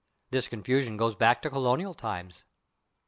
This 0.31 0.47
confusion 0.47 0.97
goes 0.97 1.13
back 1.15 1.43
to 1.43 1.49
colonial 1.51 1.93
times. 1.93 2.43